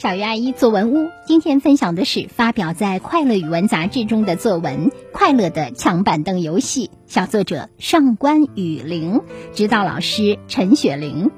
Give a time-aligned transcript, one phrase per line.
[0.00, 9.22] 小鱼阿姨作文屋今天分享的是发表在《快乐语文》杂志中的作文《快乐的抢板凳游戏》，小作者上官雨玲，
[9.54, 11.32] 指导老师陈雪玲。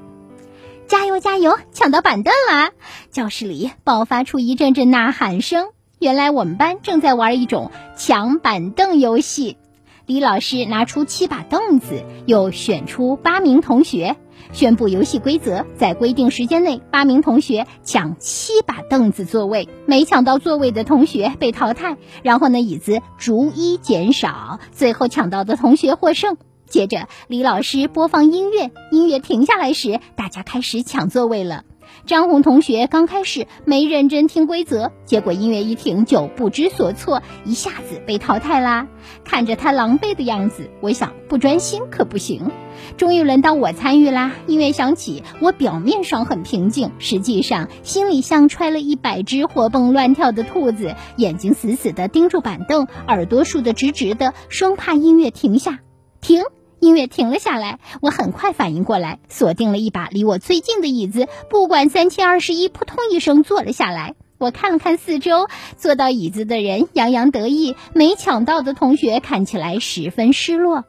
[0.87, 2.69] 加油加油，抢到板凳啦！
[3.09, 5.69] 教室里爆发出一阵阵呐喊声。
[5.97, 9.57] 原来我们班正在玩一种抢板凳游戏。
[10.05, 14.17] 李老师拿出七把凳子，又选出八名同学。
[14.51, 21.97] 宣布游戏规则：在规定时间内，八名同学抢七把凳子座位，没抢到座位的同学被淘汰。
[22.23, 26.37] 然后呢，椅子逐一减少，最后抢到的同学获胜。
[26.67, 31.63] 接着，李老师播放音乐，音乐停下来时，大家开始抢座位了。
[32.05, 38.87] 张红同学刚开始没认真听规则，结果音乐一停就不知所措，一下子被淘汰啦。
[39.23, 42.51] 看着他狼狈的样子，我想不专心可不行。
[42.97, 44.31] 终于轮到我参与啦！
[44.47, 55.79] 音乐响起，我表面上很平静，实际上心里像揣了一百只活蹦乱跳的兔子，眼睛死死地盯住板凳，耳朵竖得直直的，生怕音乐停下。
[56.21, 56.43] 停。
[56.81, 64.15] 音乐停了下来，我很快反应过来，锁定了一把离我最近的椅子，不管三七二十一，扑通一声坐了下来。
[64.39, 70.83] 我看了看四周，坐到椅子的人洋洋得意，没抢到的同学看起来十分失落。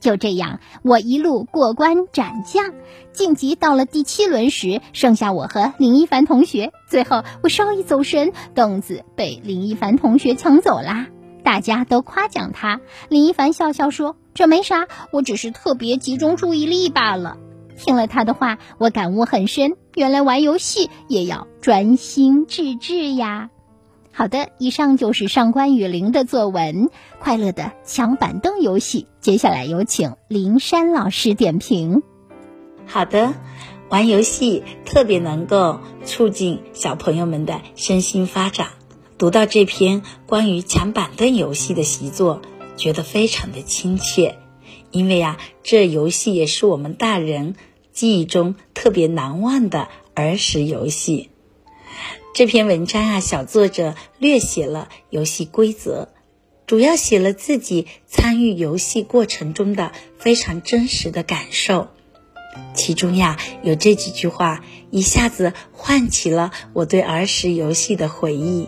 [0.00, 2.74] 就这样，我一路过关斩将，
[3.12, 6.72] 晋级到了第七轮时，剩下我和林一凡同学。
[6.88, 11.06] 最后，我稍一走神，凳子被林一凡同学抢走啦。
[11.50, 17.38] 大家都夸奖他，林一凡笑笑说：“这没啥，我只是特别集中注意力罢了。”
[17.76, 23.50] 听了他的话，我感悟很深，原来玩游戏也要专心致志呀。
[24.12, 26.86] 好的，以上就是上官雨林的作文
[27.18, 32.04] 《快乐的抢板凳游戏》，接下来有请林珊老师点评。
[32.86, 33.34] 好的，
[33.88, 38.68] 玩游戏特别能够促进小朋友们的身心发展。
[39.20, 42.40] 读到这篇关于抢板凳游戏的习作，
[42.78, 44.38] 觉得非常的亲切，
[44.90, 47.54] 因为啊，这游戏也是我们大人
[47.92, 51.28] 记忆中特别难忘的儿时游戏。
[52.34, 56.08] 这篇文章啊，小作者略写了游戏规则，
[56.66, 61.88] 主要写了自己参与游戏过程中的非常真实的感受。
[62.72, 68.66] 其中呀，有这几句话，一下子唤起了我对儿时游戏的回忆。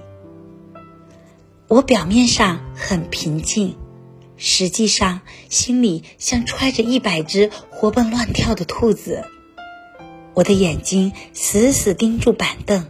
[1.73, 3.77] 我表面上很平静，
[4.37, 9.25] 实际上心里像揣着一百只活蹦乱跳的兔子。
[10.35, 12.89] 我的眼睛死死盯住板凳，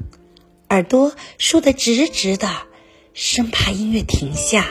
[0.69, 2.49] 耳朵竖得直直的，
[3.15, 4.67] 生怕音乐停下。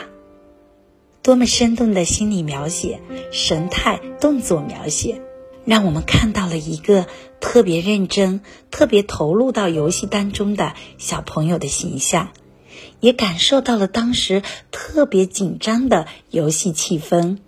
[1.22, 3.00] 多么生动的心理描写、
[3.32, 5.22] 神态、动作描写，
[5.64, 7.06] 让我们看到了一个
[7.40, 12.28] 特别认真、特别投入到游戏当中的小朋友的形象。
[13.00, 17.38] 也感受到了当时特别紧张的游戏气氛。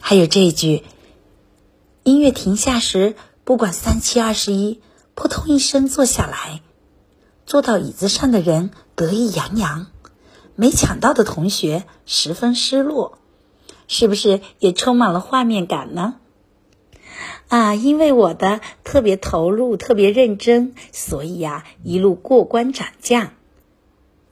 [0.00, 0.82] 还有这一句：
[2.02, 4.80] 音乐停下时，不管三七二十一，
[5.14, 6.60] 扑通一声坐下来。
[7.46, 9.86] 坐到椅子上的人得意洋洋，
[10.56, 13.18] 没抢到的同学十分失落，
[13.86, 16.16] 是不是也充满了画面感呢？
[17.48, 23.32] 啊，因为我的特别投入、特别认真，所以呀，一路过关斩将。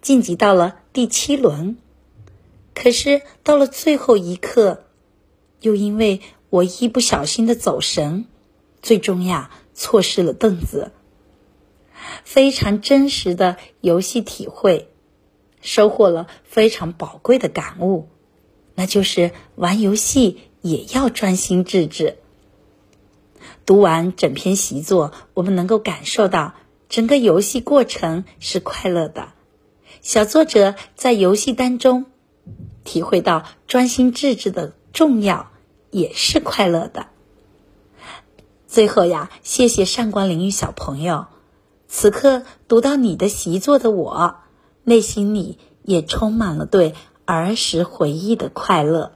[0.03, 1.77] 晋级到了第七轮，
[2.75, 4.85] 可是到了最后一刻，
[5.61, 6.21] 又因为
[6.51, 8.27] 我一不小心的走神，
[8.83, 10.91] 最终呀错失了凳子。
[12.25, 14.89] 非常真实的游戏体会，
[15.61, 18.09] 收获了非常宝贵的感悟，
[18.75, 22.19] 那就是玩游戏也要专心致志。
[23.65, 26.55] 读完整篇习作，我们能够感受到
[26.89, 29.32] 整个游戏过程是快乐的。
[30.03, 32.07] 小作者在游戏当中
[32.83, 35.53] 体会到专心致志的重要，
[35.93, 37.07] 也是快乐的。
[38.67, 41.27] 最后呀，谢谢上官灵玉小朋友。
[41.87, 44.39] 此刻读到你的习作的我，
[44.83, 46.95] 内心里也充满了对
[47.25, 49.13] 儿时回忆的快乐。